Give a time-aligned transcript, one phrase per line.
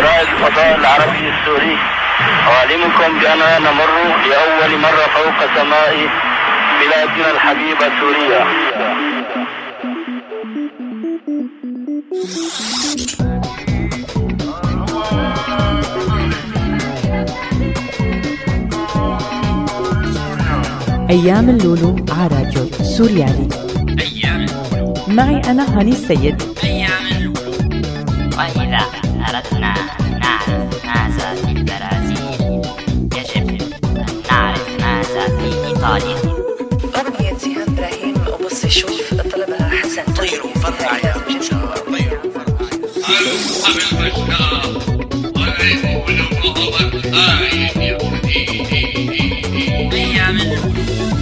[0.00, 1.76] رائد الفضاء العربي السوري.
[2.48, 3.90] أعلمكم بأننا نمر
[4.28, 6.08] لأول مرة فوق سماء
[6.80, 8.44] بلادنا الحبيبة سوريا.
[21.10, 22.64] أيام اللولو على راديو
[22.96, 23.48] سوريالي.
[24.00, 24.94] أيام اللولو.
[25.08, 26.42] معي أنا هاني السيد.
[26.64, 27.23] أيام اللولو.
[29.28, 29.74] أردنا.
[30.00, 32.62] أن نعرف ماذا في البرازيل.
[33.16, 36.18] يجب أن نعرف ماذا في إيطاليا.
[36.96, 40.12] أغنية إبراهيم وبص شوف طلبها حسن.
[40.12, 42.24] طيروا فرقع يا بشار طيروا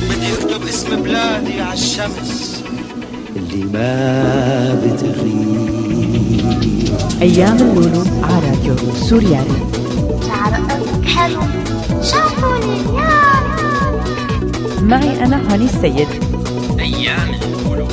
[0.08, 2.62] بدي أكتب اسم بلادي على الشمس.
[3.36, 5.71] اللي ما بتغيب.
[7.22, 9.58] أيام اللولو على راديو سوريالي.
[10.26, 10.68] شعرك
[11.06, 11.40] حلو
[12.02, 14.00] شافوني اليوم
[14.82, 16.08] معي أنا هاني السيد.
[16.80, 17.88] أيام اللولو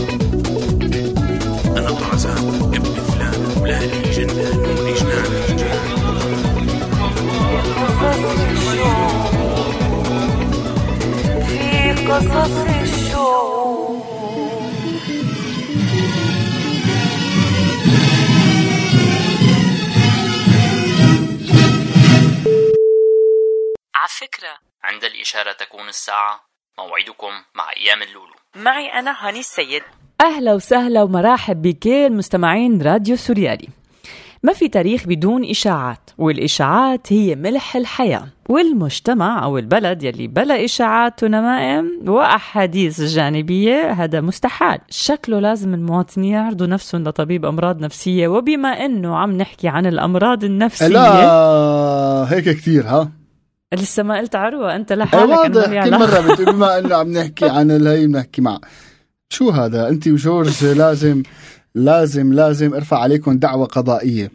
[1.77, 5.31] أنا طرزان ابن فلان ولادي جنان وجنان
[11.47, 13.08] في قصص الشوق
[24.99, 26.39] عند الإشارة تكون الساعة.
[26.79, 28.35] موعدكم مع أيام اللولو.
[28.55, 29.81] معي أنا هاني السيد.
[30.21, 33.67] أهلا وسهلا ومراحب بكل مستمعين راديو سوريالي.
[34.43, 38.27] ما في تاريخ بدون إشاعات؟ والإشاعات هي ملح الحياة.
[38.49, 44.79] والمجتمع أو البلد يلي بلا إشاعات ونمائم وأحاديث جانبية هذا مستحال.
[44.89, 48.27] شكله لازم المواطنين يعرضوا نفسهم لطبيب أمراض نفسية.
[48.27, 53.18] وبما أنه عم نحكي عن الأمراض النفسية لا هيك كثير ها؟
[53.73, 55.91] لسه ما قلت عروة أنت إيه لحالك واضح كل.
[55.91, 58.59] مرة بتقول بما إنه عم نحكي عن الهي بنحكي مع
[59.29, 61.23] شو هذا أنت وجورج لازم
[61.75, 64.31] لازم لازم أرفع عليكم دعوة قضائية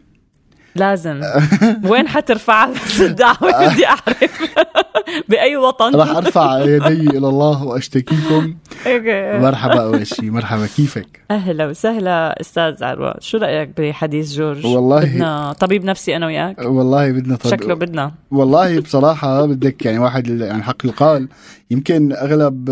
[0.77, 1.21] لازم.
[1.91, 2.69] وين حترفع؟
[3.01, 4.55] الدعوة بدي أعرف.
[5.29, 8.55] بأي وطن؟ راح أرفع يدي إلى الله وأشتكيكم.
[8.87, 9.39] أوكي.
[9.39, 13.15] مرحبا أول شيء مرحبا كيفك؟ أهلا وسهلا أستاذ عروة.
[13.21, 16.59] شو رأيك بحديث جورج؟ والله- بدنا طبيب نفسي أنا وياك.
[16.59, 17.51] والله بدنا طب...
[17.51, 18.13] شكله بدنا.
[18.31, 21.29] والله بصراحة بدك يعني واحد يعني حق يقال
[21.71, 22.69] يمكن أغلب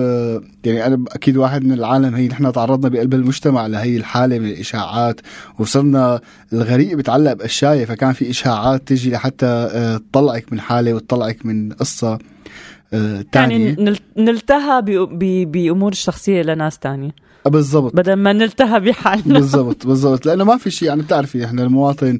[0.65, 5.21] يعني أنا أكيد واحد من العالم هي نحن تعرضنا بقلب المجتمع لهي الحالة من الإشاعات
[5.59, 6.21] وصرنا
[6.53, 7.91] الغريق بتعلق بأشياء.
[7.92, 12.19] فكان في إشاعات تجي لحتى آه، تطلعك من حالة وتطلعك من قصة
[12.92, 13.76] آه، يعني تانية.
[13.78, 17.10] نل- نلتهى ب- ب- بأمور الشخصية لناس تانية.
[17.47, 17.97] بالضبط.
[17.97, 19.34] بدل ما نلتهى بحالنا.
[19.38, 20.26] بالضبط بالضبط.
[20.26, 22.19] لأنه ما في شيء يعني بتعرفي إحنا المواطن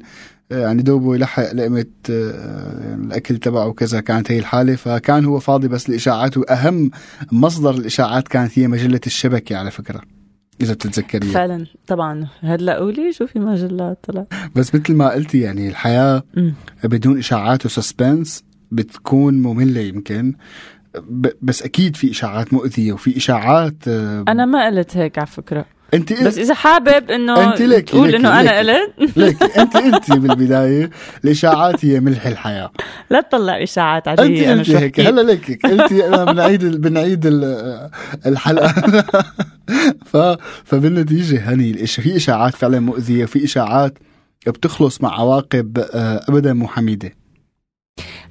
[0.51, 5.67] آه، يعني دوبه يلحق لقمة آه، الأكل تبعه وكذا كانت هي الحالة فكان هو فاضي
[5.67, 6.91] بس الإشاعات وأهم
[7.31, 10.01] مصدر الإشاعات كانت هي مجلة الشبكة على فكرة.
[10.61, 12.27] إذا بتتذكري فعلا طبعا.
[12.41, 14.25] هلأ قولي شو في مجلات طلع.
[14.55, 16.53] بس مثل ما قلتي يعني الحياة مم.
[16.83, 20.33] بدون إشاعات وسسبنس بتكون مملة يمكن.
[21.41, 25.65] بس أكيد في إشاعات مؤذية وفي إشاعات آه، أنا ما قلت هيك على فكرة.
[25.93, 28.79] أنت بس إذا حابب إنه أنت ليكي- تقول أنا ليكي.
[28.99, 29.17] قلت.
[29.17, 30.89] ليك أنت انت بالبداية
[31.23, 32.71] الاشاعات هي ملح الحياة.
[33.09, 34.99] لا تطلع إشاعات أنت عادية أنا انت شو هيك.
[34.99, 37.89] هلا ليك انت أنا بنعيد بنعيد ال-
[38.25, 38.73] الحلقة.
[40.11, 40.17] ف
[40.65, 43.97] فبالنتيجة هني الإش- في إشاعات فعلا مؤذية وفي إشاعات
[44.47, 47.11] بتخلص مع عواقب آه، ابدا مو حميده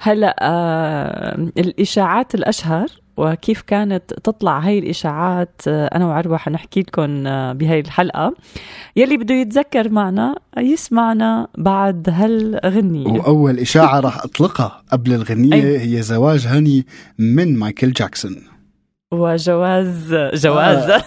[0.01, 2.87] هلا آه الإشاعات الأشهر
[3.17, 8.35] وكيف كانت تطلع هاي الإشاعات؟ آه أنا وعروة حنحكي لكم آه بهاي الحلقة.
[8.97, 13.13] يلي بده يتذكر معنا يسمعنا بعد هالغنية.
[13.21, 15.97] وأول إشاعة راح أطلقها قبل الغنية أي.
[15.97, 16.87] هي زواج هني
[17.19, 18.37] من مايكل جاكسون.
[19.13, 20.93] وجواز جواز.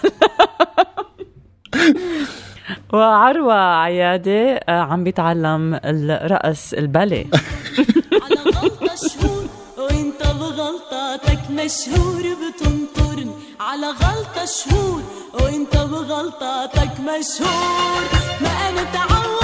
[2.94, 7.26] وعروة عيادة آه، عم بيتعلم الرقص الباليه
[10.76, 15.02] بغلطاتك مشهور بتنطرني على غلطة شهور
[15.34, 18.02] وانت بغلطاتك مشهور.
[18.42, 19.35] ما أنا تعودت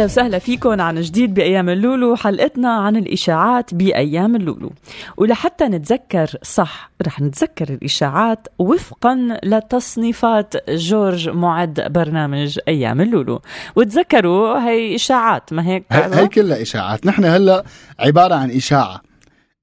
[0.00, 4.72] أهلا وسهلا فيكم عن جديد بأيام اللولو حلقتنا عن الإشاعات بأيام اللولو.
[5.16, 13.40] ولحتى نتذكر صح رح نتذكر الإشاعات وفقا لتصنيفات جورج معد برنامج أيام اللولو.
[13.76, 17.06] وتذكروا هي إشاعات ما هيك؟ هي كلها إشاعات.
[17.06, 17.64] نحن هلأ
[17.98, 19.09] عبارة عن إشاعة.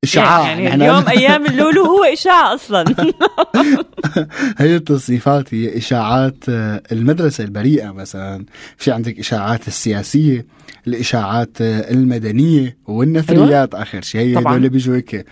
[0.03, 2.85] إشعاع يعني, يعني اليوم أيام اللولو هو اشاعه أصلا.
[4.57, 8.45] هي التصنيفات هي اشاعات آه، المدرسة البريئة مثلا.
[8.77, 10.45] في عندك اشاعات السياسية
[10.87, 14.37] الاشاعات آه، المدنية والنثريات أيوة؟ آخر شيء.
[14.37, 15.25] هي هدول بيجوا هيك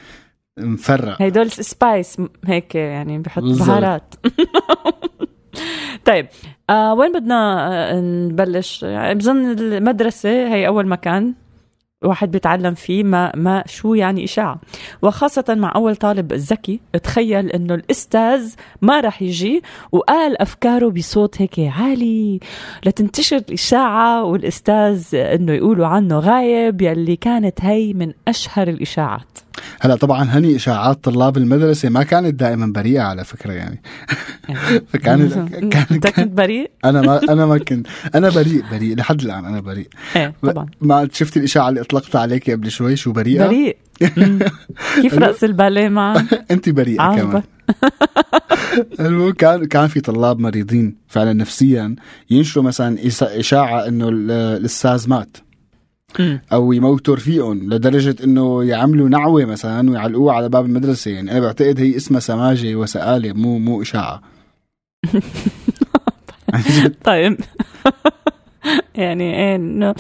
[0.60, 4.16] مفرق هدول سبايس هيك يعني بحط بهارات
[6.06, 6.28] طيب
[6.70, 11.34] آه وين بدنا آه، نبلش؟ يعني بظن المدرسة هي أول مكان.
[12.06, 14.60] واحد بيتعلم فيه ما ما شو يعني إشاعة.
[15.02, 19.62] وخاصة مع أول طالب ذكي تخيل إنه الأستاذ ما راح يجي
[19.92, 22.40] وقال أفكاره بصوت هيك عالي.
[22.86, 29.45] لتنتشر الإشاعة والأستاذ إنه يقولوا عنه غايب يلي كانت هي من أشهر الإشاعات.
[29.82, 33.82] هلا طبعا هني إشاعات طلاب المدرسة ما كانت دائما بريئة على فكرة يعني.
[34.94, 35.34] فكانت
[35.74, 37.88] كان كنت بريء؟ أنا ما أنا ما كنت.
[38.16, 39.88] أنا بريء بريء لحد الآن أنا بريء.
[40.16, 40.66] إيه طبعا.
[40.82, 43.78] ما شفتي الإشاعة اللي اطلقتها عليك قبل شوي؟ شو بريئة؟ بريء.
[45.02, 47.44] كيف رأس الباليه معك؟ أنت بريئة كمان.
[49.00, 51.96] المهم كان كان في طلاب مريضين فعلا نفسيا
[52.30, 55.38] ينشروا مثلا إشاعة إنه الأستاذ مات.
[56.54, 61.12] أو يموتوا رفيقهم لدرجة إنه يعملوا نعوة مثلا ويعلقوها على باب المدرسة.
[61.12, 64.22] يعني أنا بعتقد هي اسمها سماجة وسآلة مو مو إشاعة.
[67.04, 67.38] طيب.
[68.96, 69.94] يعني إيه نو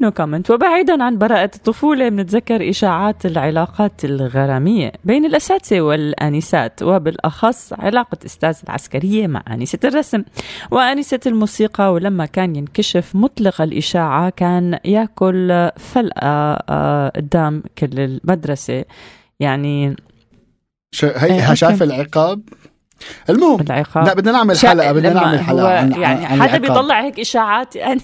[0.00, 8.18] no comment وبعيدا عن براءة الطفولة بنتذكر إشاعات العلاقات الغرامية بين الأساتذة والآنسات وبالأخص علاقة
[8.26, 10.22] أستاذ العسكرية مع آنسة الرسم
[10.70, 11.92] وآنسة الموسيقى.
[11.92, 18.84] ولما كان ينكشف مطلق الإشاعة كان يأكل فلقة آه، قدام كل المدرسة.
[19.40, 19.96] يعني
[21.02, 22.42] هي شايف العقاب؟
[23.30, 24.06] المهم العقاب.
[24.06, 28.00] لا بدنا نعمل حلقة بدنا نعمل حلقة عن يعني عن حدا بيطلع هيك إشاعات يعني.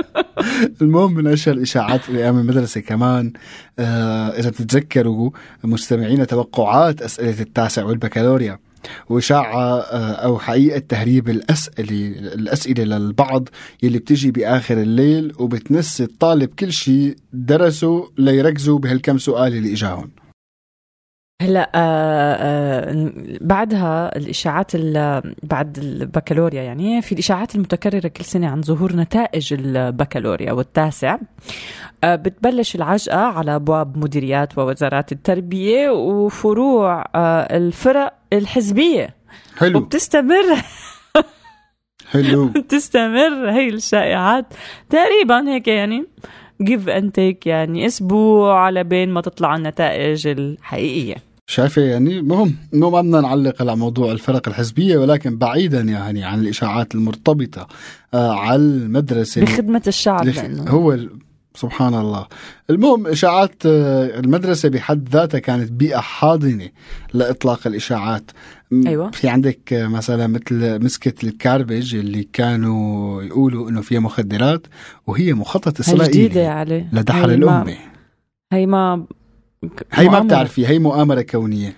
[0.82, 3.32] المهم من أشهر الإشاعات أيام المدرسة كمان
[3.78, 5.30] آه إذا بتتذكروا
[5.64, 8.58] مستمعينا توقعات أسئلة التاسع والبكالوريا
[9.08, 13.48] وإشاعة آه، أو حقيقة تهريب الأسئلة الأسئلة للبعض
[13.82, 20.10] يلي بتجي بآخر الليل وبتنسي الطالب كل شيء درسه ليركزوا بهالكم سؤال اللي إجاهم.
[21.40, 24.76] هلا آه آه بعدها الإشاعات
[25.42, 31.18] بعد البكالوريا يعني في الإشاعات المتكررة كل سنة عن ظهور نتائج البكالوريا والتاسع.
[32.04, 39.14] آه بتبلش العجقة على أبواب مديريات ووزارات التربية وفروع آه الفرق الحزبية.
[39.56, 39.78] حلو.
[39.78, 40.44] وبتستمر.
[42.12, 42.48] حلو.
[42.48, 44.46] بتستمر هي الشائعات.
[44.90, 46.06] تقريبا هيك يعني
[46.62, 51.29] give and take يعني أسبوع على بين ما تطلع النتائج الحقيقية.
[51.50, 56.40] شايفة يعني مهم إنه ما بدنا نعلق على موضوع الفرق الحزبية ولكن بعيدا يعني عن
[56.40, 57.68] الإشاعات المرتبطة
[58.14, 59.40] آه على المدرسة.
[59.40, 60.44] بخدمة الشعب لخ...
[60.68, 60.98] هو
[61.54, 62.26] سبحان الله.
[62.70, 66.68] المهم إشاعات آه، المدرسة بحد ذاتها كانت بيئة حاضنة
[67.14, 68.30] لإطلاق الإشاعات.
[68.86, 69.10] أيوة.
[69.10, 74.66] في عندك مثلا مثل مسكة الكاربج اللي كانوا يقولوا إنه فيها مخدرات
[75.06, 77.76] وهي مخطط إسرائيلي لدحر الأمة.
[78.52, 79.06] هي ما
[79.92, 81.76] هي ما بتعرفي هي مؤامرة كونية.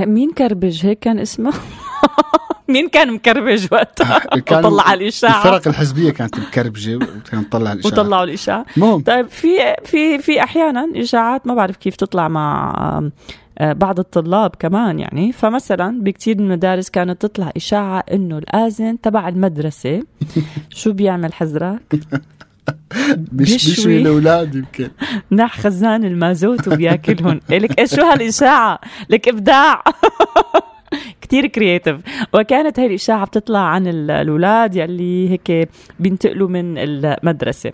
[0.00, 1.52] مين كربج؟ هيك كان اسمه؟
[2.68, 5.38] مين كان مكربج وقتها؟ كان وطلع الإشاعة.
[5.38, 7.92] الفرق الحزبية كانت مكربجة وكانت تطلع الإشاعة.
[7.92, 8.66] وطلعوا الإشاعة.
[8.76, 9.00] مهم.
[9.00, 12.72] طيب في في في أحيانا إشاعات ما بعرف كيف تطلع مع
[13.58, 15.32] آه، بعض الطلاب كمان يعني.
[15.32, 20.02] فمثلا بكثير من المدارس كانت تطلع إشاعة إنه الآذن تبع المدرسة.
[20.70, 21.80] شو بيعمل حزرك
[23.32, 24.90] بيشوي, بيشوي الأولاد يمكن.
[25.32, 29.82] نح خزان المازوت وبياكلهم لك إيش شو هالإشاعة؟ لك إبداع.
[31.20, 31.96] كتير creative
[32.34, 35.68] وكانت هاي الإشاعة بتطلع عن الأولاد يلي هيك
[36.00, 37.72] بينتقلوا من المدرسة.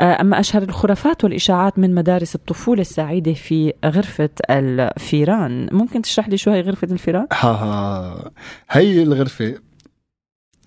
[0.00, 5.68] آه، أما أشهر الخرافات والإشاعات من مدارس الطفولة السعيدة في غرفة الفيران.
[5.72, 8.30] ممكن تشرح لي شو هي غرفة الفيران؟ ها ها.
[8.70, 9.54] هي الغرفة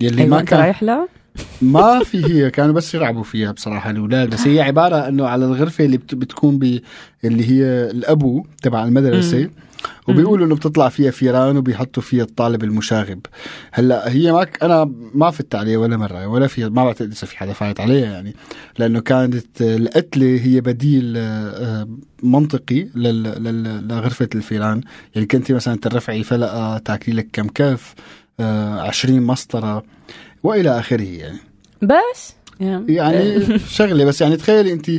[0.01, 1.07] يلي أيوة ما كان رايح لها؟
[1.61, 4.29] ما في هي كانوا بس يلعبوا فيها بصراحة الأولاد.
[4.29, 6.79] بس هي عبارة أنه على الغرفة اللي بتكون ب
[7.23, 9.49] اللي هي القبو تبع المدرسة.
[10.07, 13.19] وبيقولوا إنه بتطلع فيها فيران وبيحطوا فيها الطالب المشاغب.
[13.71, 17.37] هلأ هي ما أنا ما فت عليها ولا مرة ولا في ما بعتقد إذا في
[17.37, 18.35] حدا فايت عليها يعني.
[18.79, 21.87] لأنه كانت القتلة هي بديل آه،
[22.23, 24.81] منطقي لغرفة الفيران.
[25.15, 27.95] يعني كنتي مثلا ترفعي فلقة تاكلي لك كم كف
[28.39, 29.83] آه 20 مسطرة.
[30.43, 31.37] وإلى آخره يعني.
[31.81, 34.89] بس؟ يعني شغلة بس يعني تخيلي أنت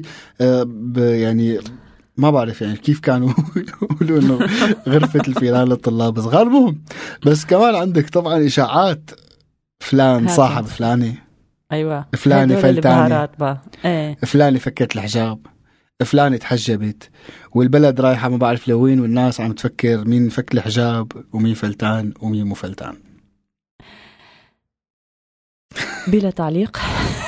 [0.40, 0.66] آه
[0.96, 1.58] يعني
[2.16, 3.30] ما بعرف يعني كيف كانوا
[4.00, 4.38] يقولوا إنه
[4.88, 6.42] غرفة الفيران للطلاب صغار.
[6.46, 6.82] المهم
[7.26, 9.10] بس كمان عندك طبعا إشاعات
[9.80, 10.28] فلان.
[10.28, 11.14] صاحب فلانه
[11.72, 12.06] أيوه.
[12.70, 13.62] البهارات بقى.
[13.84, 14.14] إيه.
[14.16, 15.46] فلانة فكت الحجاب.
[16.04, 17.10] فلانة تحجبت.
[17.54, 22.54] والبلد رايحة ما بعرف لوين والناس عم تفكر مين فك الحجاب ومين فلتان ومين مو
[22.54, 22.94] فلتان.
[26.12, 26.78] بلا تعليق.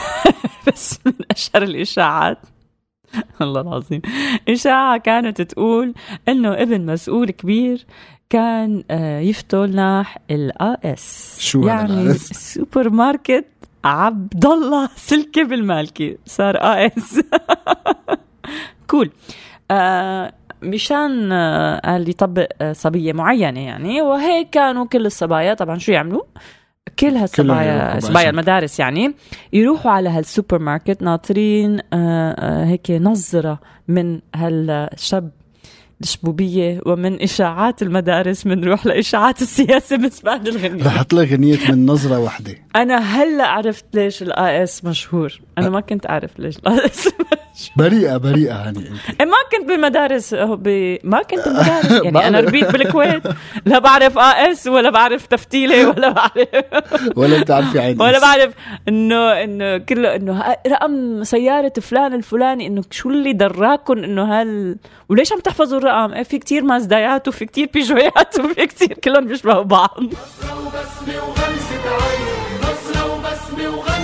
[0.69, 2.39] بس من أشهر الإشاعات.
[3.43, 4.03] الله العظيم.
[4.49, 5.95] إشاعة كانت تقول
[6.29, 7.87] إنه ابن مسؤول كبير
[8.31, 11.37] كان آه، يفتل ناح الا إس.
[11.41, 13.47] شو يعني؟ السوبر ماركت
[13.85, 16.19] عبد الله سلكي بالمالكي.
[16.27, 17.21] صار إس.
[18.91, 19.11] كول.
[19.71, 24.03] آه مشان آه قال يطبق آه صبية معينة يعني.
[24.03, 25.55] وهيك كانوا كل الصبايا.
[25.55, 26.23] طبعا شو يعملوا؟
[26.99, 28.31] كل هالصبايا صبايا.
[28.31, 29.15] المدارس يعني
[29.53, 35.31] يروحوا على هالسوبر ماركت ناطرين آه آه هيك نظرة من هالشاب
[36.01, 42.55] الشبوبية ومن إشاعات المدارس بنروح لإشاعات السياسة بالنسبة للغنية رح اطلق غنية من نظرة واحدة
[42.77, 45.41] أنا هلأ عرفت ليش الآي إس مشهور.
[45.59, 47.09] أنا ما كنت أعرف ليش الآي إس
[47.77, 50.99] بريئة بريئة هاني انت إيه ما كنت بالمدارس هو ب...
[51.05, 52.29] ما كنت بالمدارس يعني.
[52.29, 53.23] أنا ربيت بالكويت
[53.67, 56.49] لا بعرف إس ولا بعرف تفتيلة ولا بعرف
[57.17, 58.21] ولا بتعرفي عين ولا.
[58.21, 58.55] بعرف
[58.89, 64.77] إنه إنه كله إنه رقم سيارة فلان الفلاني إنه شو اللي دراكم إنه هال
[65.09, 69.63] وليش عم تحفظوا الرقم؟ إيه في كتير مازدايات وفي كتير بيجويات وفي كتير كلهم بيشبهوا
[69.63, 69.99] بعض
[73.63, 74.02] نظرة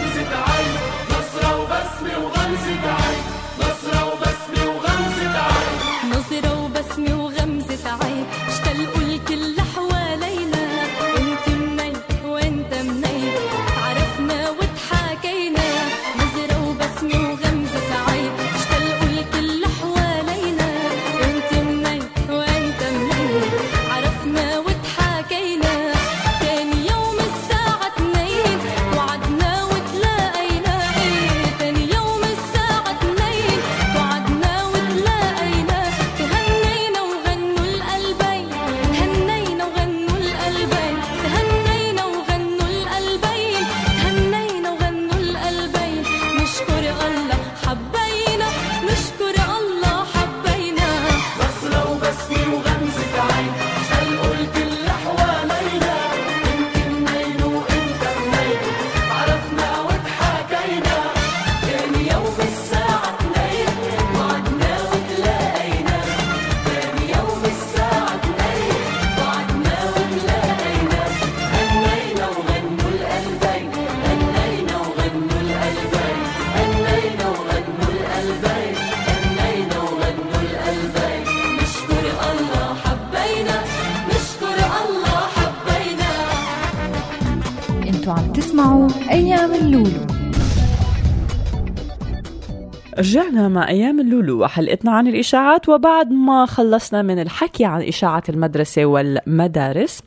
[93.49, 100.02] مع أيام اللولو وحلقتنا عن الإشاعات وبعد ما خلصنا من الحكي عن إشاعات المدرسة والمدارس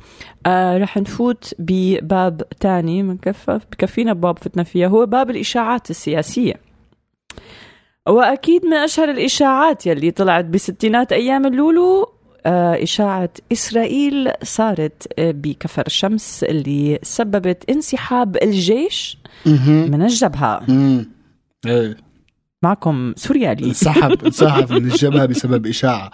[0.45, 6.53] آه رح نفوت بباب تاني منكفى بكفينا باب فتنا فيها هو باب الإشاعات السياسية.
[8.07, 12.09] وأكيد من أشهر الإشاعات يلي طلعت بستينات أيام اللولو
[12.45, 19.17] آه إشاعة إسرائيل صارت آه، بكفر الشمس اللي سببت انسحاب الجيش.
[19.91, 20.63] من الجبهة.
[22.63, 26.11] معكم سوريالي انسحب انسحب من الجبهة بسبب إشاعة.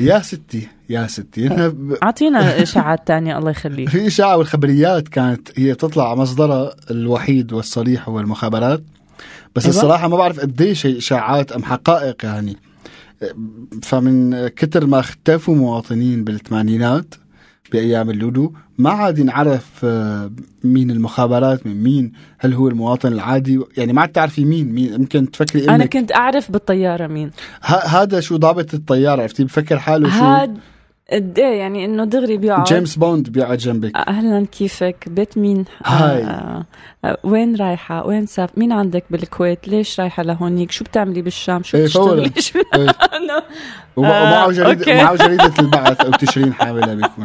[0.00, 3.88] يا ستي يا ستي أعطينا إشاعات تانية الله يخليك.
[3.88, 8.82] في إشاعة والخبريات كانت هي تطلع مصدرها الوحيد والصريح هو المخابرات.
[9.56, 9.76] بس أيوة.
[9.76, 12.56] الصراحة ما بعرف قديش هي إشاعات أم حقائق يعني.
[13.82, 17.14] فمن كتر ما اختفوا مواطنين بالثمانينات
[17.72, 20.30] بأيام اللودو ما عاد ينعرف آه،
[20.64, 25.30] مين المخابرات من مين هل هو المواطن العادي؟ يعني ما عاد تعرفي مين مين يمكن
[25.30, 27.30] تفكري أنا كنت أعرف بالطيارة مين.
[27.62, 30.58] ه- هذا شو ضابط الطيارة؟ عرفتي؟ بفكر حاله شو هاد
[31.12, 32.64] قد إيه؟ يعني إنه دغري بيقعد.
[32.64, 33.96] جيمس بوند بيقعد جنبك.
[33.96, 36.24] أهلا كيفك؟ بيت مين؟ هاي.
[36.24, 36.64] آه
[37.04, 41.76] آه وين رايحة؟ وين ساف؟ مين عندك بالكويت؟ ليش رايحة لهونيك؟ شو بتعملي بالشام؟ شو
[41.76, 41.84] إيه،.
[41.84, 42.58] بتشتغلي؟ شو.
[43.18, 43.42] إنه-
[43.96, 44.94] وم- آه، ومعه okay.
[44.94, 47.24] معه جريدة البعث أو تشرين حاملة بيكون.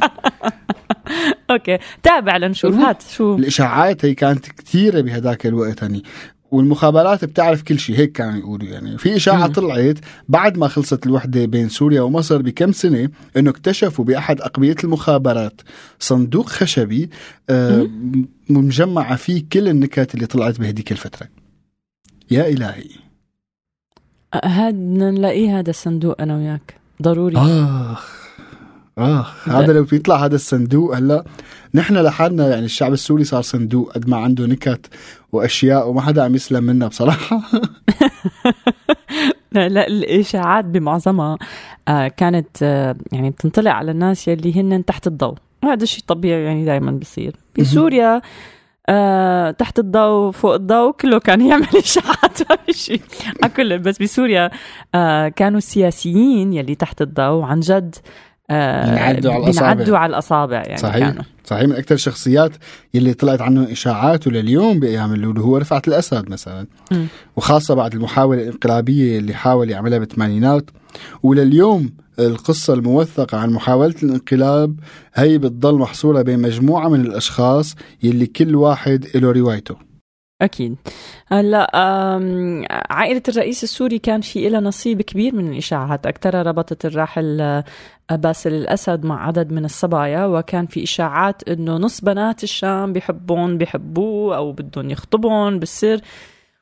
[1.52, 1.78] okay.
[2.04, 2.76] تابع لنشوف.
[2.76, 3.36] هات شو.
[3.36, 6.04] الإشاعات هي كانت كثيرة بهداك الوقت يعني
[6.52, 8.98] والمخابرات بتعرف كل شيء هيك كانوا يقولوا يعني.
[8.98, 9.98] في إشاعة طلعت
[10.30, 15.62] بعد ما خلصت الوحدة بين سوريا ومصر بكم سنة إنه اكتشفوا بأحد أقبية المخابرات
[16.00, 17.10] صندوق خشبي
[17.50, 17.90] آه
[18.50, 21.28] مجمعة فيه كل النكت اللي طلعت بهديك الفترة.
[22.32, 22.90] يا إلهي.
[24.44, 26.76] هاد نلاقيه هذا الصندوق أنا وياك.
[27.02, 27.38] ضروري.
[27.38, 28.17] آخ.
[28.98, 31.24] اخ هذا لو بيطلع هذا الصندوق هلا
[31.74, 34.88] نحن لحالنا يعني الشعب السوري صار صندوق قد ما عنده نكت
[35.32, 37.42] وأشياء وما حدا عم يسلم منا بصراحة.
[39.52, 41.38] لا لا الإشاعات بمعظمها
[41.88, 45.36] آه كانت آه يعني بتنطلع على الناس يلي هن تحت الضوء.
[45.64, 47.36] وهذا الشيء طبيعي يعني دائما بصير.
[47.60, 48.22] بسوريا
[48.90, 53.02] آه تحت الضوء فوق الضوء كله كان يعمل إشاعات ما في شيء
[53.56, 54.52] كل بس بسوريا
[54.96, 57.44] آه كانوا السياسيين يلي تحت الضوء.
[57.44, 57.96] عن جد
[58.50, 59.74] بينعدوا على الأصابع.
[59.74, 61.24] بينعدوا على الأصابع يعني صحيح كانوا.
[61.46, 61.64] صحيح.
[61.64, 62.52] من أكثر الشخصيات
[62.94, 66.68] يلي طلعت عنه إشاعات ولليوم بأيام اللولو هو رفعت الأسد مثلا.
[66.92, 67.08] مم.
[67.36, 70.70] وخاصة بعد المحاولة الانقلابية اللي حاول يعملها بالثمانينات
[71.24, 74.80] ولليوم القصة الموثقة عن محاولة الانقلاب
[75.16, 79.76] هي بتضل محصورة بين مجموعة من الأشخاص يلي كل واحد له روايته.
[80.42, 80.76] أكيد.
[81.28, 86.06] هلأ آم، عائلة الرئيس السوري كان في لها نصيب كبير من الإشاعات.
[86.06, 87.64] اكثرها ربطت الراحل آه،
[88.12, 94.38] باسل الأسد مع عدد من الصبايا وكان في إشاعات إنه نص بنات الشام بيحبون بيحبوه
[94.38, 96.00] أو بدهم يخطبون بالسر.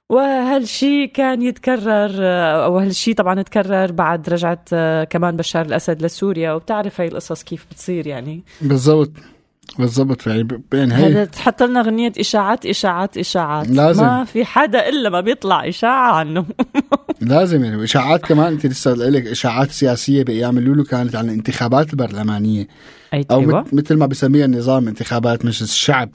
[0.10, 6.54] وهالشيء كان يتكرر آه، أو هالشيء طبعا تكرر بعد رجعه آه، كمان بشار الأسد لسوريا.
[6.54, 8.44] وبتعرف هاي القصص كيف بتصير يعني.
[8.62, 9.12] بالضبط.
[9.80, 13.68] بالضبط يعني ب- يعني هي تحط لنا غنية إشاعات إشاعات إشاعات.
[13.70, 14.04] لازم.
[14.04, 16.46] ما في حدا إلا ما بيطلع إشاعة عنه.
[17.22, 22.68] لازم يعني وإشاعات كمان أنت لسه لك إشاعات سياسية بأيام اللولو كانت عن الانتخابات البرلمانية.
[23.14, 23.66] أي أو أيوة.
[23.74, 26.10] مثل ما بسميها النظام انتخابات مجلس الشعب.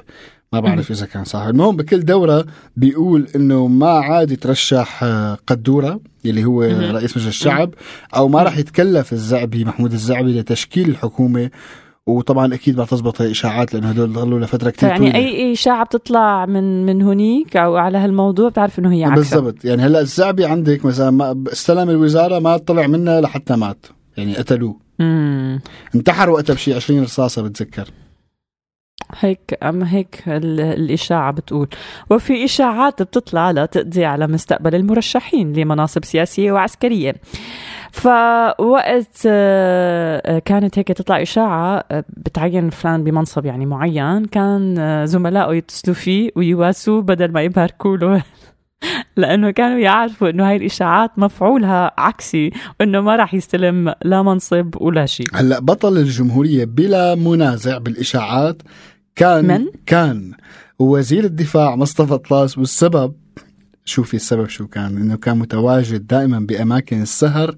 [0.53, 1.40] ما بعرف إذا كان صح.
[1.40, 2.46] المهم بكل دورة
[2.77, 6.62] بيقول إنه ما عاد يترشح آه، قدورة اللي هو.
[6.62, 7.74] رئيس مجلس الشعب
[8.16, 11.51] أو ما راح يتكلف الزعبي محمود الزعبي لتشكيل الحكومة
[12.06, 15.16] وطبعا أكيد ما تزبط الاشاعات لأنه هدول ضلوا لفترة كثير يعني طويلة.
[15.28, 19.40] أي إشاعة بتطلع من من هنيك أو على هالموضوع بتعرف إنه هي عكسها.
[19.40, 19.64] بالضبط.
[19.64, 23.86] يعني هلأ الزعبي عندك مثلا ما استلم الوزارة ما طلع منها لحتى مات.
[24.16, 24.76] يعني قتلوه.
[25.94, 27.88] انتحر وقتها بشي 20 رصاصة بتذكر.
[29.20, 31.68] هيك أما هيك ال- الإشاعة بتقول.
[32.10, 37.14] وفي إشاعات بتطلع لتقضي على مستقبل المرشحين لمناصب سياسية وعسكرية.
[37.92, 45.55] فوقت آه، كانت هيك تطلع إشاعة آه، بتعين فلان بمنصب يعني معين كان آه، زملائه
[45.55, 48.22] يتصلوا فيه ويواسوه بدل ما يباركوا له
[49.16, 52.50] لأنه كانوا يعرفوا إنه هاي الإشاعات مفعولها عكسي
[52.81, 58.62] وإنه ما راح يستلم لا منصب ولا شيء هلأ بطل الجمهورية بلا منازع بالإشاعات
[59.16, 60.33] كان من؟ كان
[60.79, 63.14] وزير الدفاع مصطفى طلاس والسبب
[63.85, 67.57] شوفي السبب شو كان إنه كان متواجد دائما بأماكن السهر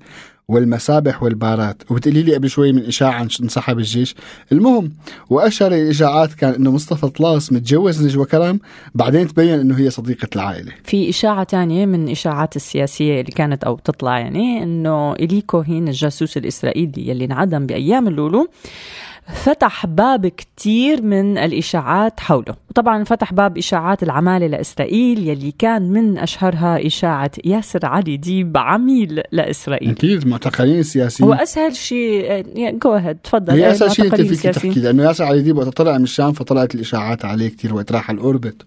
[0.49, 1.83] والمسابح والبارات.
[1.91, 4.15] وبتقولي لي قبل شوي من إشاعة انسحب الجيش.
[4.53, 4.93] المهم
[5.31, 8.61] واشهر الاشاعات كان إنه مصطفى طلاس متجوز نجوى كرم
[8.95, 10.73] بعدين تبين إنه هي صديقة العائلة.
[10.85, 16.37] في إشاعة تانية من إشاعات السياسية اللي كانت أو تطلع يعني إنه إلي كوهين الجاسوس
[16.37, 18.49] الإسرائيلي يلي انعدم بأيام اللولو
[19.27, 22.55] فتح باب كتير من الإشاعات حوله.
[22.71, 29.23] وطبعا فتح باب إشاعات العمالة لإسرائيل يلي كان من أشهرها إشاعة ياسر علي ديب عميل
[29.33, 29.91] لإسرائيل.
[29.91, 32.45] أكيد المعتقلين السياسيين هو أسهل شيء
[32.83, 33.53] جو أهيد تفضل.
[33.53, 34.55] هي إيه، أسهل شيء المعتقلين فيك.
[34.55, 38.11] تحكي لأنه ياسر علي ديب وقت طلع من الشام فطلعت الإشاعات عليه كتير وقت راح
[38.11, 38.63] الأوربت.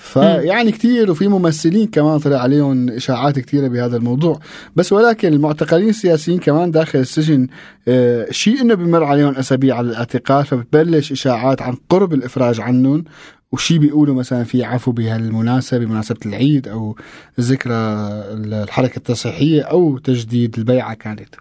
[0.00, 4.40] فيعني كتير وفي ممثلين كمان طلع عليهم إشاعات كثيره بهذا الموضوع.
[4.76, 7.46] بس ولكن المعتقلين السياسيين كمان داخل السجن
[7.88, 13.04] آه، شيء إنه بمر عليهم أسابيع على الاعتقال فبتبلش إشاعات عن قرب الإفراج عنهم
[13.52, 16.96] وشي بيقولوا مثلا في عفو بهالمناسبة بمناسبة العيد أو
[17.40, 21.34] ذكرى الحركة التصحيحية أو تجديد البيعة كانت.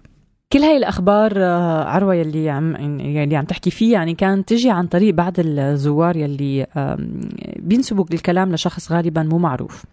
[0.54, 4.88] كل هاي الأخبار آه، عروة يلي عم يلي عم تحكي فيه يعني كانت تجي عن
[4.88, 6.68] طريق بعض الزوار يلي
[7.60, 9.84] بينسبوا الكلام لشخص غالبا مو معروف.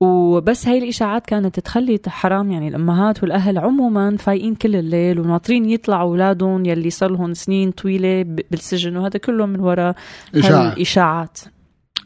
[0.00, 6.10] وبس هاي الإشاعات كانت تخلي حرام يعني الأمهات والأهل عموما فايقين كل الليل وناطرين يطلعوا
[6.10, 9.94] أولادهم يلي صار لهم سنين طويلة بالسجن وهذا كله من وراء.
[10.34, 11.38] الاشاعات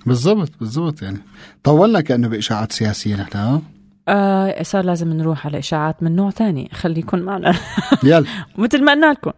[0.06, 1.18] بالضبط بالضبط يعني.
[1.64, 3.61] طولنا كأنه بإشاعات سياسية نحن
[4.09, 7.55] آه صار لازم نروح على اشاعات من نوع تاني خليكم معنا
[8.03, 8.25] يلا
[8.59, 9.31] مثل ما قلنا لكم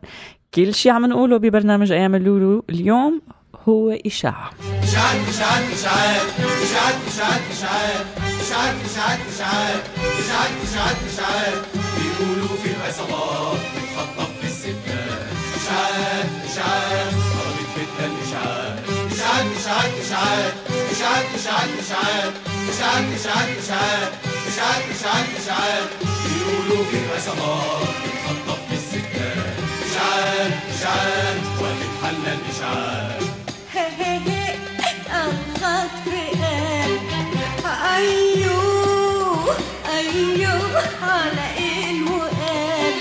[0.55, 3.22] كل شيء عم نقوله ببرنامج أيام اللولو اليوم
[3.68, 4.50] هو اشاعه
[4.83, 6.22] إشاعات إشاعات إشاعات
[6.62, 9.83] إشاعات إشاعات إشاعات إشاعات إشاعات
[10.20, 18.79] إشاعات إشاعات إشاعات بيقولوا في العصابات بتخطف في الستات إشاعات إشاعات قربت بدها الإشاعات
[19.12, 20.55] إشاعات إشاعات إشاعات
[20.90, 22.33] إشاعات إشاعات إشاعات
[22.70, 25.85] إشاعات إشاعات إشاعات اشعال اشعال اشعال
[26.24, 29.54] بيقولوا في العصابات بتخطف في السكان.
[29.90, 33.22] اشعال اشعال وهتتحلى الاشعال
[33.72, 34.54] هي هي هي
[35.11, 36.28] عن خاطري
[37.94, 39.57] أيوه
[39.98, 42.94] أيوه على إيه الوقال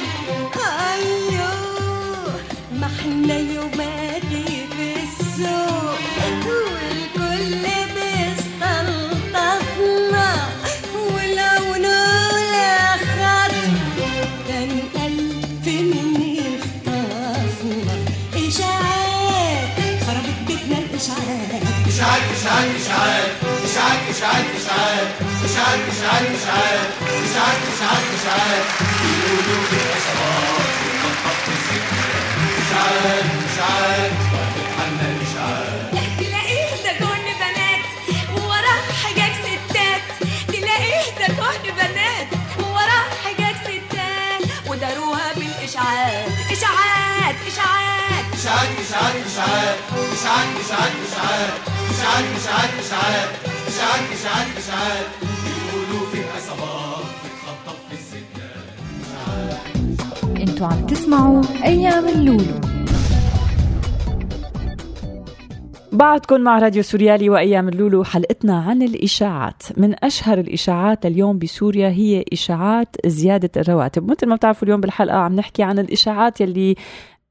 [0.93, 2.39] أيوه
[2.79, 5.72] ما إحنا يوماتي في السوق.
[25.53, 26.89] إشاعات إشاعات إشاعات
[27.25, 28.65] إشاعات إشاعات إشاعات
[29.01, 32.25] بيقولوا في عصابات بتخطف في الستات
[32.61, 37.83] إشاعات إشاعات وتتحلى الإشاعات تلاقيه ده كون بنات
[38.41, 40.01] وراه حاجات ستات
[40.47, 42.27] تلاقيه ده كون بنات
[42.59, 49.67] وراه حاجات ستات وداروها بالإشاعات إشاعات إشاعات إشاعات إشاعات إشاعات
[50.15, 51.53] إشاعات إشاعات إشاعات
[51.93, 53.29] إشاعات إشاعات إشاعات
[53.67, 55.32] إشاعات إشاعات إشاعات
[60.37, 62.59] أنتوا عم تسمعوا أيام اللولو.
[65.91, 69.63] بعدكم مع راديو سوريالي وأيام اللولو حلقتنا عن الإشاعات.
[69.77, 74.11] من أشهر الإشاعات اليوم بسوريا هي إشاعات زيادة الرواتب.
[74.11, 76.75] مثل ما بتعرفوا اليوم بالحلقة عم نحكي عن الإشاعات يلي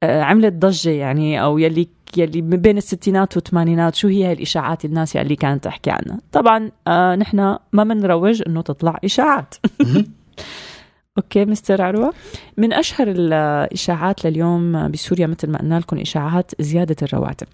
[0.03, 5.15] آه، عملت ضجة يعني أو يلي يلي بين الستينات والثمانينات شو هي هاي الإشاعات الناس
[5.15, 9.55] اللي كانت تحكي عنها؟ طبعا آه نحن ما بنروج إنه تطلع إشاعات.
[11.17, 12.13] أوكي مستر عروة.
[12.57, 17.47] من أشهر الإشاعات لليوم بسوريا مثل ما قلنا لكم إشاعات زيادة الرواتب.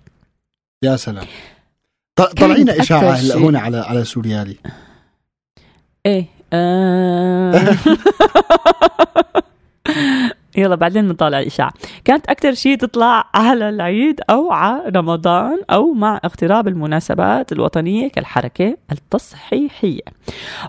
[0.83, 1.25] يا سلام.
[2.37, 4.55] طلعينا إشاعة هلا هون على على سوريالي
[6.05, 7.75] إيه آه.
[10.59, 11.73] يلا بعدين بنطالع إشاعة.
[12.05, 18.77] كانت أكثر شيء تطلع على العيد أو على رمضان أو مع اقتراب المناسبات الوطنية كالحركة
[18.91, 20.01] التصحيحية.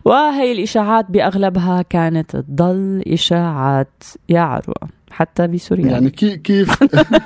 [0.05, 5.87] وهي الإشاعات بأغلبها كانت تضل إشاعات يا عروة حتى بسوريا.
[5.87, 6.83] يعني كي كيف؟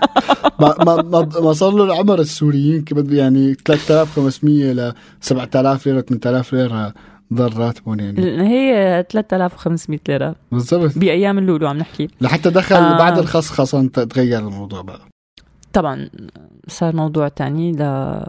[0.61, 6.94] ما ما ما, صار له العمر السوريين كيف يعني 3500 ل 7000 ليرة 8000 ليرة.
[7.32, 8.48] ضل راتبهم يعني.
[8.48, 10.37] هي 3500 ليرة.
[10.52, 10.98] بالضبط.
[10.98, 12.08] بأيام اللولو عم نحكي.
[12.20, 12.98] لحتى دخل آه.
[12.98, 15.00] بعد الخصخصه تغير الموضوع بقى.
[15.72, 16.08] طبعا
[16.68, 18.20] صار موضوع تاني ل...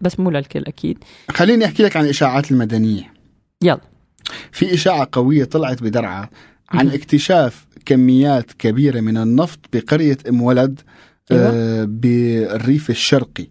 [0.00, 0.98] بس مو للكل أكيد.
[1.30, 3.12] خليني أحكي لك عن الاشاعات المدنية.
[3.62, 3.80] يلا.
[4.52, 6.28] في إشاعة قوية طلعت بدرعا
[6.70, 10.80] عن اكتشاف كميات كبيرة من النفط بقرية أم ولد
[11.32, 13.46] آه بالريف الشرقي.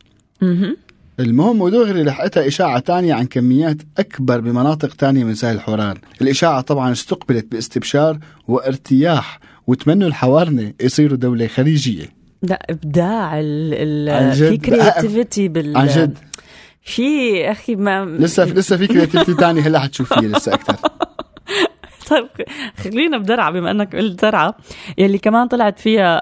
[1.19, 5.95] المهم ودغري لحقتها إشاعة تانية عن كميات أكبر بمناطق تانية من ساحل حوران.
[6.21, 12.05] الإشاعة طبعا استقبلت باستبشار وارتياح وتمنوا الحوارنة يصيروا دولة خليجية.
[12.41, 14.33] لا إبداع ال.
[14.33, 16.17] في creativity بال عن جد؟
[16.85, 17.03] في
[17.51, 20.75] أخي ما لسه لسه في creativity تانية هلا حتشوف فيها لسه أكثر.
[22.09, 22.27] طيب
[22.83, 24.53] خلينا بدرعا بما إنك قلت درعا
[24.97, 26.21] يلي كمان طلعت فيها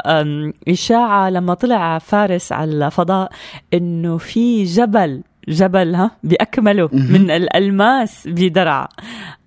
[0.68, 3.32] إشاعة لما طلع فارس على الفضاء
[3.74, 8.88] إنه في جبل جبل ها باكمله من الألماس بدرعا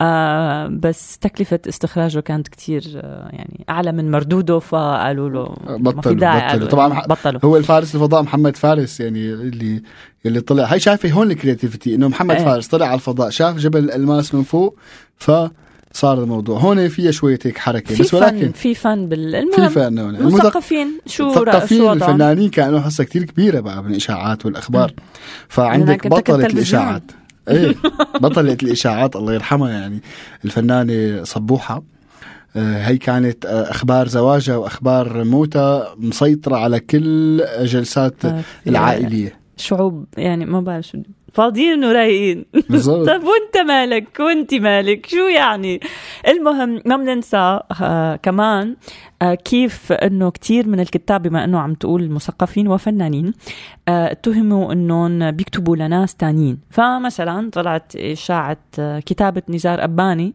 [0.00, 6.68] آه بس تكلفة استخراجه كانت كتير آه يعني أعلى من مردوده فقالوا له بطلوا بطلوا
[6.68, 9.82] طبعا بطلوا هو الفارس الفضاء محمد فارس يعني اللي
[10.26, 10.64] اللي طلع.
[10.64, 12.44] هي شايفة هون الكرياتيفيتي إنه محمد إيه.
[12.44, 14.78] فارس طلع على الفضاء شاف جبل الألماس من فوق
[15.94, 16.58] صار الموضوع.
[16.58, 20.16] هون فيها شوية هيك حركة في بس ولكن في فن بالمهم في فن هون.
[20.16, 24.92] المثقفين شو المثقفين الفنانين كانوا حصة كتير كبيرة بقى بالإشاعات والأخبار.
[25.48, 27.02] فعندك بطلة الإشاعات.
[27.48, 27.74] إيه
[28.20, 30.00] بطلة الإشاعات الله يرحمها يعني.
[30.44, 31.82] الفنانة صبوحة.
[32.56, 39.36] آه، هي كانت آه، أخبار زواجها وأخبار موتها مسيطرة على كل جلسات آه، العائلية.
[39.56, 40.98] شعوب يعني ما بعرف شو
[41.34, 43.06] فاضيين ورايقين بالضبط.
[43.10, 45.80] طب وانت مالك؟ وانت مالك؟ شو يعني؟
[46.28, 48.76] المهم ما بننسى آه كمان
[49.22, 53.32] آه كيف إنه كتير من الكتاب بما إنه عم تقول مثقفين وفنانين
[53.88, 56.58] آه اتهموا إنهم بيكتبوا لناس تانيين.
[56.70, 60.34] فمثلا طلعت إشاعة آه كتابة نزار أباني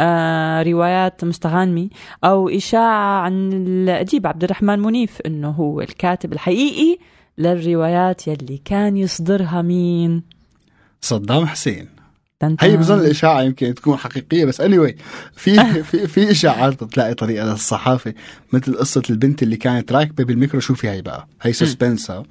[0.00, 1.90] آه روايات مستغانمي
[2.24, 6.98] أو إشاعة عن الأديب عبد الرحمن منيف إنه هو الكاتب الحقيقي
[7.38, 10.22] للروايات يلي كان يصدرها مين؟
[11.00, 12.00] صدام حسين.
[12.60, 14.94] هي بظن الإشاعة يمكن تكون حقيقية بس اني anyway
[15.32, 18.14] في في في إشاعات بتلاقي طريقة للصحافة
[18.52, 20.60] مثل قصة البنت اللي كانت راكبة بالميكرو.
[20.60, 22.24] شوفي هي بقى؟ هي سسبنسا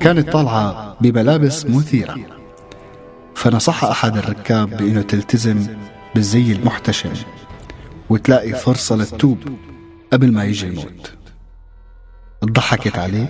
[0.00, 2.16] كانت طالعة بملابس مثيرة.
[3.34, 5.66] فنصح أحد الركاب بأنه تلتزم
[6.14, 7.12] بالزي المحتشم.
[8.10, 9.38] وتلاقي فرصة للتوبة
[10.12, 11.12] قبل ما يجي الموت.
[12.44, 13.26] ضحكت عليه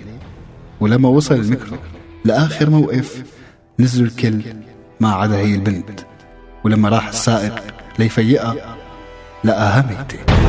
[0.79, 1.77] ولما وصل الميكرو
[2.25, 3.23] لآخر موقف
[3.79, 4.41] نزلوا الكل
[4.99, 5.99] ما عدا هي البنت
[6.63, 7.63] ولما راح السائق
[7.99, 8.77] ليفيقها
[9.43, 10.40] لقاها ميتة.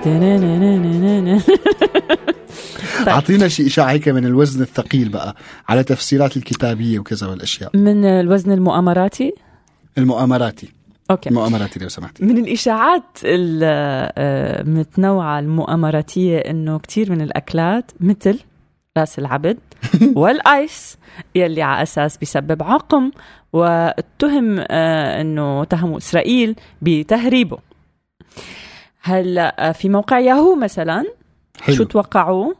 [3.08, 5.36] أعطينا شيء اشاعه هيك من الوزن الثقيل بقى
[5.68, 7.76] على تفسيرات الكتابية وكذا والأشياء.
[7.76, 9.34] من الوزن المؤامراتي؟
[9.98, 10.68] المؤامراتي.
[11.10, 11.28] أوكي.
[11.28, 12.24] المؤامراتي لو سمحتي.
[12.24, 18.38] من الإشاعات المتنوعه المؤامراتية إنه كثير من الأكلات مثل
[18.98, 19.58] رأس العبد
[20.16, 20.96] والآيس
[21.34, 23.10] يلي على أساس بيسبب عقم
[23.52, 27.58] واتهم آه، إنه تهموا إسرائيل بتهريبه.
[29.02, 31.04] هلا في موقع ياهو مثلا؟
[31.60, 31.76] حلو.
[31.76, 32.52] شو توقعوا؟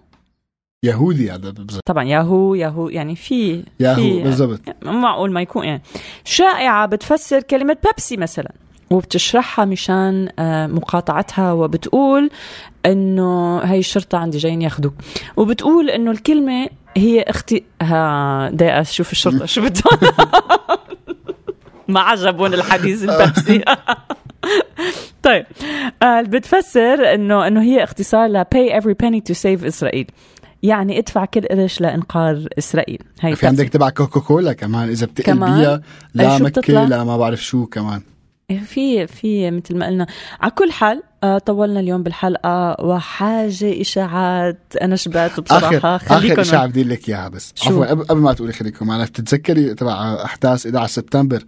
[0.84, 4.60] يهودي هذا بالضبط طبعا ياهو ياهو يعني في ياهو بالضبط.
[4.82, 5.82] معقول ما يكون يعني.
[6.24, 8.52] شائعة بتفسر كلمة بيبسي مثلا
[8.90, 12.30] وبتشرحها مشان آه، مقاطعتها وبتقول
[12.86, 14.94] إنه هي الشرطة عندي جايين ياخذوك
[15.36, 20.12] وبتقول إنه الكلمة هي أختي ها بدي أشوف الشرطة شو بدهم
[21.88, 23.64] ما عجبون الحديث البيبسي.
[25.22, 25.46] طيب
[26.02, 30.06] آه بتفسر انه إنه هي اختصار ل pay every penny to save اسرائيل
[30.62, 33.02] يعني ادفع كل قرش لإنقاذ إسرائيل.
[33.20, 35.80] هي في عندك تبع كوكا كولا كمان إذا بتقل كمان؟ بيها أي
[36.14, 38.02] لا مكة؟ لا ما بعرف شو كمان.
[38.64, 40.06] في في مثل ما قلنا.
[40.40, 45.76] على كل حال آه طولنا اليوم بالحلقة وحاجة إشاعات أنا شبعت بصراحة.
[45.76, 49.04] آخر اخر خليكم إشاعة بدي لك إياها بس؟ عفوا قبل قبل ما تقولي خليكم معنا
[49.04, 51.44] بتتذكري تبع أحداث 11 سبتمبر؟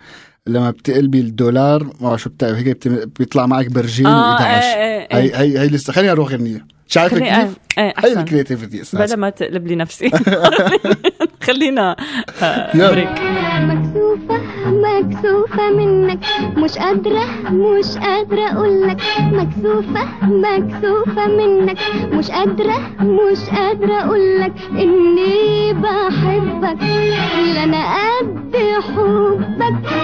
[0.46, 5.16] لما بتقلبي الدولار ما بعرف شو بتعمل هيك بيطلع معك برجين آه، و11 إيه، إيه،
[5.16, 5.36] إيه.
[5.36, 8.12] هي هي هي لسه خلينا نروح غنيه شايفه خلي- كيف؟ آه، آه، هي.
[8.12, 10.10] الكرياتيفيتي بلا أساسا ما تقلب لي نفسي.
[11.46, 11.96] خلينا
[12.42, 12.90] آه،.
[12.90, 13.08] بريك
[13.62, 16.18] مكسوفة مكسوفة منك.
[16.56, 18.96] مش قادرة مش قادرة أقولك.
[19.20, 21.78] مكسوفة مكسوفة منك.
[22.12, 26.82] مش قادرة مش قادرة أقولك إني بحبك.
[26.82, 27.82] لا أنا
[28.18, 30.01] قد حبك.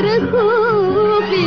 [0.00, 1.46] وكتر خوفي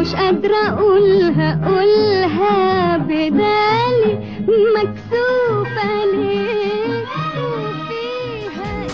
[0.00, 4.42] مش قادرة أقولها أقولها بدالي.
[4.76, 7.06] مكسوفة ليه؟
[7.38, 8.86] وفيها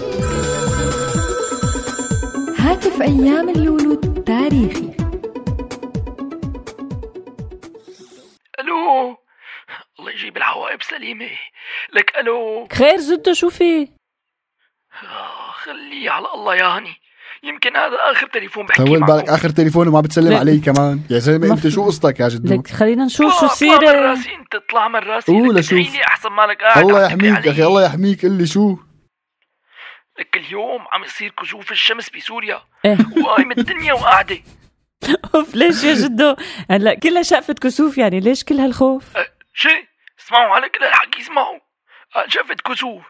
[2.58, 3.94] هاتف أيام اللولو
[4.26, 4.92] تاريخي.
[8.60, 9.16] ألو
[9.98, 11.30] الله يجيب الحوائب سليمة.
[11.92, 12.68] لك ألو.
[12.72, 13.88] خير جدو شو في
[15.02, 16.96] آه، خليه على الله يا هني
[17.42, 20.36] يمكن هذا آخر تليفون بحكي طول معه بالك آخر تليفون وما بتسلم.
[20.36, 23.78] علي كمان؟ يا زلمه إنت شو قصتك يا جدو؟ لك خلينا نشوف شو طلع- طلع
[23.78, 25.58] من راسي إنت اطلع من راسي قول.
[25.58, 27.62] ادعيلي أحسن مالك قاعد الله يحميك يا أخي.
[27.64, 28.76] الله يحميك قل لي شو؟
[30.18, 32.60] لك اليوم عم يصير كسوف الشمس بسوريا.
[33.24, 34.38] وقايمة الدنيا وقاعدة.
[35.34, 36.36] أوف ليش يا جدو؟
[36.70, 39.88] هلا كلها شقفة كسوف يعني ليش كل هالخوف؟ أه، شي
[40.20, 41.58] اسمعوا على كل هالحكي اسمعوا.
[42.16, 43.02] أه، شفت كسوف.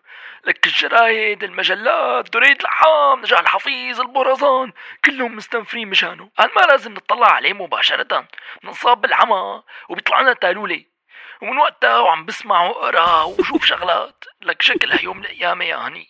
[0.48, 4.72] لك الجرايد المجلات دريد الحام نجاح الحفيظ البرزان
[5.04, 8.28] كلهم مستنفرين مشانه هل ما لازم نطلع عليه مباشرة.
[8.64, 10.84] ننصاب بالعمى وبيطلع لنا تالولة
[11.42, 14.24] ومن وقتها وعم بسمع واقرا وشوف شغلات.
[14.42, 16.08] لك شكلها يوم من الأيام يا هني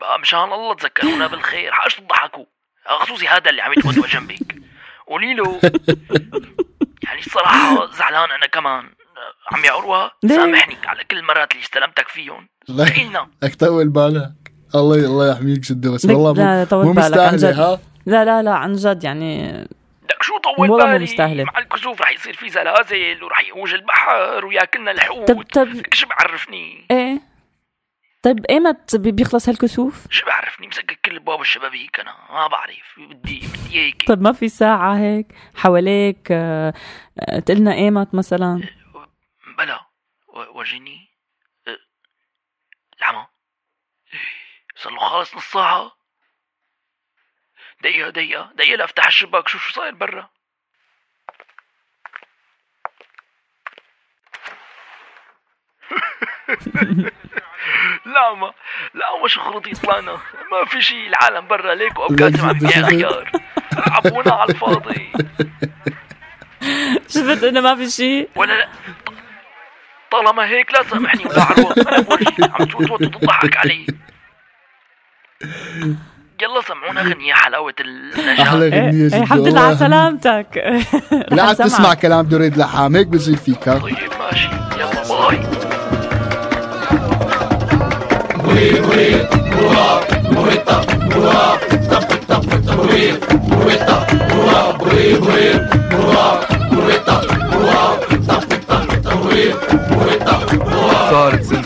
[0.00, 1.72] بقى مشان الله تذكرونا بالخير.
[1.72, 2.44] حاش تضحكوا.
[2.86, 4.56] خصوصي هذا اللي عم يتودوى جنبك
[5.06, 5.60] قولي له
[7.04, 8.94] يعني الصراحة زعلان أنا كمان.
[9.52, 12.48] عمي عروة؟ سامحني على كل المرات اللي استلمتك فيهم.
[12.76, 13.28] سهلنا.
[13.42, 14.32] لك طول بالك.
[14.74, 18.42] الله الله يحميك جدا بس لك والله لا مو, طول مو مستاهلة ها؟ لا لا
[18.42, 19.52] لا عن جد يعني
[20.10, 21.44] لك شو طول والله مو بالي؟ مستاهلة.
[21.44, 25.28] مع الكسوف رح يصير في زلازل ورح يهوج البحر وياكلنا الحوت.
[25.32, 27.20] طب طب لك شو بعرفني؟ إيه.
[28.22, 33.10] طيب ايمت بي- بيخلص هالكسوف؟ شو بعرفني؟ مسكر كل باب الشبابيك أنا ما بعرف.
[33.10, 36.74] بدي بدي هيك طيب ما في ساعة هيك حواليك آه،
[37.20, 38.60] آه، تقلنا إيمت مثلا؟
[40.36, 41.08] و- ورجيني
[41.68, 41.78] أه،
[42.98, 43.26] العمى.
[44.76, 45.92] صار له خالص نص ساعة.
[47.80, 50.30] دقيقة دقيقة دقيقة لافتح الشباك شوف شو صاير برا.
[58.06, 58.52] لا ما
[58.94, 60.12] لا ما شخرطي طلعنا.
[60.52, 63.30] ما في شيء العالم برا ليك وابكاتي ما عم يبيع خيار
[63.76, 65.12] عبونا على الفاضي.
[67.14, 68.68] شفت إنه ما في شيء ولا لا.
[70.16, 73.86] طالما هيك لا سامحني ولا أنا بورجيك عم وتضحك علي.
[76.42, 78.42] يلا سمعونا غنية حلاوة النجاة.
[78.42, 79.18] أحلى غنية إيه جدا.
[79.22, 79.76] الحمد لله على.
[79.76, 80.80] سلامتك.
[81.36, 81.94] لا عاد تسمع.
[81.94, 83.64] كلام دريد لحام هيك بصير فيك.
[83.64, 83.82] طيب
[84.20, 84.48] ماشي.
[84.78, 85.40] يلا باي.
[91.90, 92.26] صارت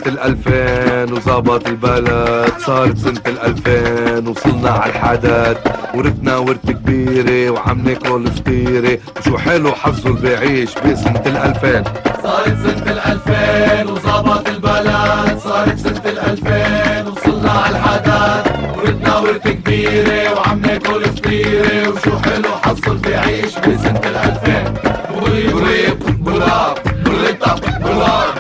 [0.05, 5.57] سنة الألفين وزابط البلد صارت سنة الألفين وصلنا على الحدث
[5.95, 11.85] ورثنا ورثة كبيرة وعم ناكل فطيرة وشو حلو حظه اللي بيعيش بسنة الألفين
[12.23, 20.61] صارت سنة الألفين وظبط البلد صارت سنة الألفين وصلنا على الحدث ورثنا ورثة كبيرة وعم
[20.61, 24.75] ناكل فطيرة وشو حلو حصل بيعيش بسنة الألفين
[25.23, 28.35] وريب وراب وريطة وراب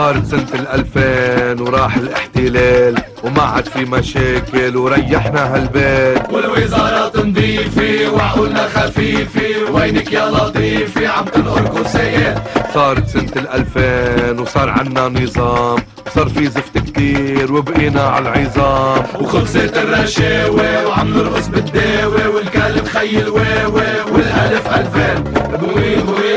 [0.00, 6.32] صارت سنة الألفين وراح الاحتلال وما عاد في مشاكل وريحنا هالبيت.
[6.32, 9.72] والوزارة نظيفة وعقولنا خفيفة.
[9.72, 12.42] وينك يا لطيفة؟ عم تنقر كرسيات
[12.74, 15.78] صارت سنة الألفين وصار عنا نظام.
[16.14, 19.04] صار في زفت كتير وبقينا على العظام.
[19.20, 25.24] وخلصت الرشاوي وعم نرقص بالداوي والكلب خي الواوي والألف ألفين.
[25.60, 26.29] بويب بويب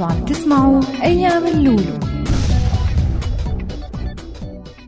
[0.00, 1.98] عم تسمعوا أيام اللولو.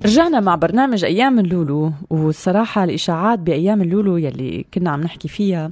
[0.04, 5.70] رجعنا مع برنامج أيام اللولو والصراحة الإشاعات بأيام اللولو يلي كنا عم نحكي فيها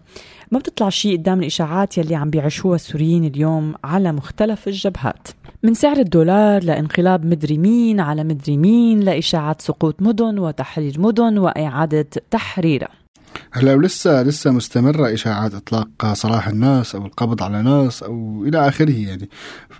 [0.50, 5.28] ما بتطلع شيء قدام الإشاعات يلي عم بيعيشوها السوريين اليوم على مختلف الجبهات.
[5.62, 12.06] من سعر الدولار لانقلاب مدري مين على مدري مين لإشاعات سقوط مدن وتحرير مدن وإعادة
[12.30, 12.88] تحريرها
[13.52, 18.90] هلا ولسه لسه مستمرة إشاعات إطلاق سراح الناس أو القبض على ناس أو إلى آخره
[19.08, 19.28] يعني.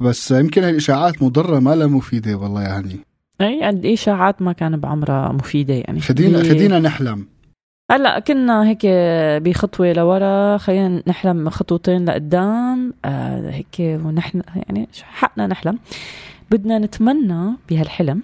[0.01, 2.97] بس يمكن هالإشاعات مضرة ما لها مفيدة والله يعني
[3.41, 6.01] إي الإشاعات ما كان بعمرها مفيدة يعني.
[6.01, 7.27] خدينا هي- خدينا نحلم.
[7.91, 8.87] هلا كنا هيك
[9.43, 12.95] بخطوة لورا خلينا نحلم خطوتين لقدام.
[13.05, 15.79] آه هيك ونحن يعني حقنا نحلم.
[16.51, 18.23] بدنا نتمنى بهالحلم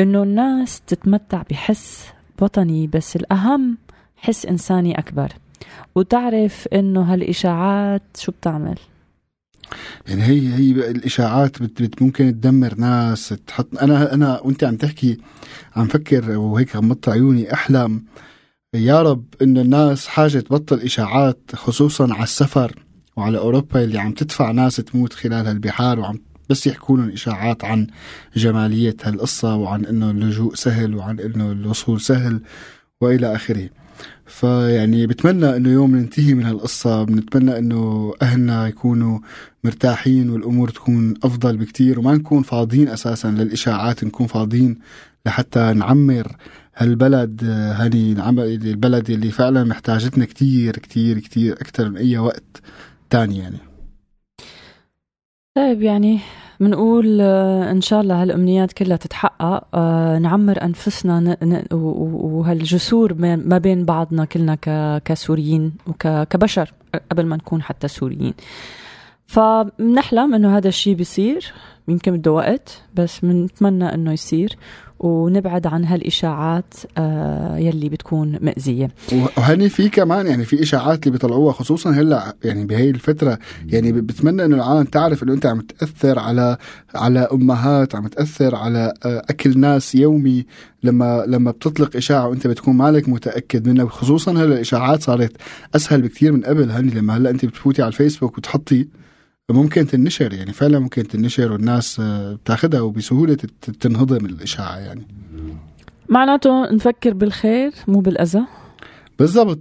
[0.00, 2.06] إنه الناس تتمتع بحس
[2.40, 3.78] وطني بس الأهم
[4.16, 5.32] حس إنساني أكبر.
[5.94, 8.78] وتعرف إنه هالإشاعات شو بتعمل؟
[10.08, 15.18] يعني هي هي الإشاعات بت بت ممكن تدمر ناس تحط أنا أنا وأنت عم تحكي
[15.76, 18.02] عم فكر وهيك غمضت عيوني أحلم
[18.76, 22.82] يا رب انه الناس حاجة تبطل إشاعات خصوصا على السفر
[23.16, 26.18] وعلى أوروبا اللي عم تدفع ناس تموت خلال هالبحار وعم
[26.50, 27.86] بس يحكوا لهم إشاعات عن
[28.36, 32.40] جمالية هالقصة وعن إنه اللجوء سهل وعن إنه الوصول سهل
[33.00, 33.68] وإلى آخره.
[34.26, 39.18] فيعني بتمنى إنه يوم ننتهي من هالقصة بنتمنى إنه أهلنا يكونوا
[39.64, 44.78] مرتاحين والأمور تكون أفضل بكتير وما نكون فاضيين أساسا للإشاعات نكون فاضيين
[45.26, 46.36] لحتى نعمر
[46.76, 47.44] هالبلد
[47.76, 52.62] هني البلد اللي فعلا محتاجتنا كتير كتير كتير أكثر من أي وقت
[53.10, 53.58] تاني يعني.
[55.54, 56.20] طيب يعني
[56.60, 59.64] بنقول آه، إن شاء الله هالأمنيات كلها تتحقق.
[59.74, 61.36] آه، نعمر أنفسنا
[61.72, 64.54] وهالجسور ما بين بعضنا كلنا
[65.04, 66.72] كسوريين وكبشر
[67.10, 68.34] قبل ما نكون حتى سوريين.
[69.26, 71.52] فبنحلم إنه هذا الشيء بيصير.
[71.88, 74.56] يمكن بده وقت بس بنتمنى إنه يصير
[74.98, 78.90] ونبعد عن هالإشاعات آه يلي بتكون مأزية
[79.38, 84.44] وهني في كمان يعني في إشاعات اللي بيطلعوها خصوصا هلأ يعني بهي الفترة يعني بتمنى
[84.44, 86.56] إنه العالم تعرف إنه أنت عم تأثر على
[86.94, 90.46] على أمهات عم تأثر على آه، أكل ناس يومي.
[90.82, 95.32] لما لما بتطلق إشاعة وأنت بتكون مالك متأكد منها خصوصا هلأ الإشاعات صارت
[95.76, 98.88] أسهل بكثير من قبل هني لما هلأ أنت بتفوتي على الفيسبوك وتحطي
[99.50, 105.06] ممكن تنشر يعني فعلا ممكن تنشر والناس آه، بتاخدها وبسهولة تت- تنهضم الإشاعة يعني.
[106.08, 108.40] معناته نفكر بالخير مو بالأذى.
[109.18, 109.58] بالضبط.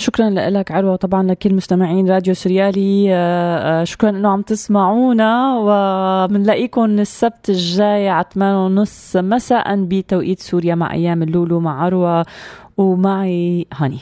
[0.00, 6.84] شكرا لك عروة طبعا لكل مستمعين راديو سوريالي آه، آه، شكرا إنه عم تسمعونا وبنلاقيكم
[6.84, 12.26] السبت الجاي على 8 ونص مساء بتوقيت سوريا مع أيام اللولو مع عروة
[12.76, 13.98] ومعي هاني.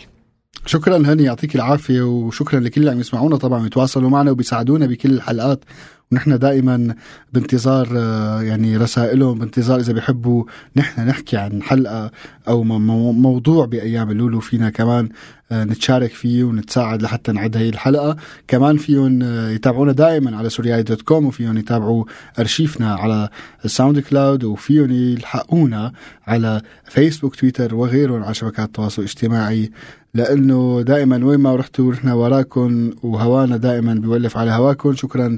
[0.68, 5.64] شكرا هاني يعطيك العافية وشكرا لكل اللي عم يسمعونا طبعا بيتواصلوا معنا وبيساعدونا بكل الحلقات.
[6.12, 6.94] ونحن دائما
[7.32, 10.44] بانتظار آه، يعني رسائلهم بانتظار إذا بيحبوا
[10.76, 12.10] نحن نحكي عن حلقة
[12.48, 15.08] أو مو- مو- موضوع بأيام اللولو فينا كمان
[15.52, 18.16] آه، نتشارك فيه ونتساعد لحتى نعد هي الحلقة.
[18.48, 22.04] كمان فيهم آه، يتابعونا دائما على سوريالي dot com وفيهم يتابعوا
[22.38, 23.28] أرشيفنا على
[23.64, 25.92] ال SoundCloud وفيهم يلحقونا
[26.26, 29.70] على فيسبوك تويتر وغيرهم على شبكات التواصل الاجتماعي.
[30.14, 34.94] لأنه دائما وين ما رحتوا نحن وراكم وهوانا دائما بيولف على هواكم.
[34.94, 35.36] شكرا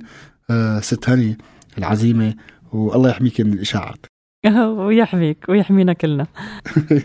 [0.50, 1.38] آه، ست هني
[1.78, 2.34] العزيمة
[2.72, 4.06] والله يحميك من الإشاعات.
[4.86, 6.26] ويحميك ويحمينا كلنا.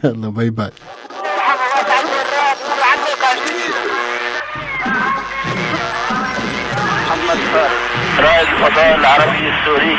[0.04, 0.72] يلا bye bye.
[7.06, 7.72] محمد فارس
[8.20, 9.98] رائد الفضاء العربي السوري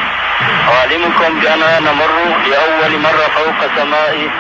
[0.69, 2.11] أعلمكم بأننا نمر
[2.51, 4.31] لأول مرة فوق سماء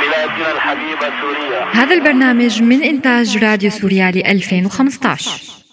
[0.00, 1.64] بلادنا الحبيبة سوريا.
[1.72, 5.65] هذا البرنامج من إنتاج راديو سوريالي 2015